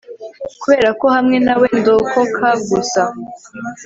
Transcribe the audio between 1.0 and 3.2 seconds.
hamwe nawe ndokoka gusa